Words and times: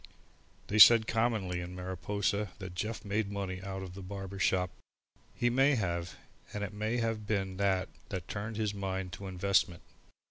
They 0.65 0.79
said 0.79 1.05
commonly 1.05 1.61
in 1.61 1.75
Mariposa 1.75 2.49
that 2.57 2.73
Jeff 2.73 3.05
made 3.05 3.31
money 3.31 3.61
out 3.61 3.83
of 3.83 3.93
the 3.93 4.01
barber 4.01 4.39
shop. 4.39 4.71
He 5.35 5.51
may 5.51 5.75
have, 5.75 6.15
and 6.53 6.63
it 6.63 6.73
may 6.73 6.97
have 6.97 7.27
been 7.27 7.57
that 7.57 7.87
that 8.09 8.27
turned 8.27 8.57
his 8.57 8.73
mind 8.73 9.13
to 9.13 9.27
investment. 9.27 9.83